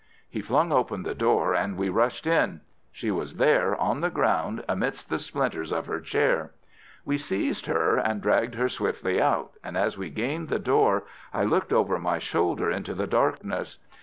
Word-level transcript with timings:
He 0.27 0.41
flung 0.41 0.71
open 0.73 1.03
the 1.03 1.13
door 1.13 1.53
and 1.53 1.77
we 1.77 1.87
rushed 1.87 2.25
in. 2.25 2.61
She 2.91 3.11
was 3.11 3.35
there 3.35 3.75
on 3.75 4.01
the 4.01 4.09
ground 4.09 4.63
amidst 4.67 5.09
the 5.11 5.19
splinters 5.19 5.71
of 5.71 5.85
her 5.85 5.99
chair. 6.01 6.53
We 7.05 7.19
seized 7.19 7.67
her 7.67 7.97
and 7.99 8.19
dragged 8.19 8.55
her 8.55 8.67
swiftly 8.67 9.21
out, 9.21 9.51
and 9.63 9.77
as 9.77 9.99
we 9.99 10.09
gained 10.09 10.47
the 10.49 10.57
door 10.57 11.03
I 11.31 11.43
looked 11.43 11.71
over 11.71 11.99
my 11.99 12.17
shoulder 12.17 12.71
into 12.71 12.95
the 12.95 13.05
darkness. 13.05 13.77